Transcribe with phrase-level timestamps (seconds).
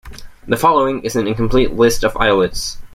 [0.47, 2.77] The following is an incomplete list of islets.